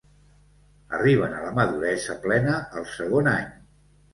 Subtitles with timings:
[0.99, 3.49] Arriben a la maduresa plena al segon any.